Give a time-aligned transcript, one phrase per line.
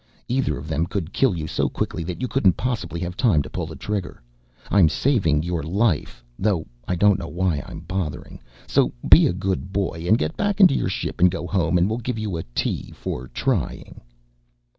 [0.27, 3.51] Either of them could kill you so quickly that you couldn't possibly have time to
[3.51, 4.19] pull that trigger.
[4.71, 9.71] I'm saving your life though I don't know why I'm bothering so be a good
[9.71, 12.41] boy and get back into your ship and go home and we'll give you a
[12.55, 14.01] T for trying."